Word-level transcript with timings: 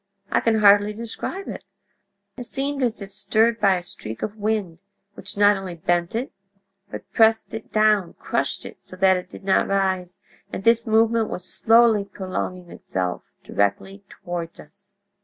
I 0.31 0.39
can 0.39 0.61
hardly 0.61 0.93
describe 0.93 1.47
it. 1.47 1.63
It 2.35 2.45
seemed 2.45 2.81
as 2.81 3.03
if 3.03 3.11
stirred 3.11 3.59
by 3.59 3.75
a 3.75 3.83
streak 3.83 4.23
of 4.23 4.35
wind, 4.35 4.79
which 5.13 5.37
not 5.37 5.57
only 5.57 5.75
bent 5.75 6.15
it, 6.15 6.31
but 6.89 7.07
pressed 7.13 7.53
it 7.53 7.71
down—crushed 7.71 8.65
it 8.65 8.77
so 8.83 8.95
that 8.95 9.15
it 9.17 9.29
did 9.29 9.43
not 9.43 9.67
rise, 9.67 10.17
and 10.51 10.63
this 10.63 10.87
movement 10.87 11.29
was 11.29 11.45
slowly 11.45 12.03
prolonging 12.03 12.71
itself 12.71 13.21
directly 13.43 14.03
toward 14.09 14.59
us. 14.59 14.97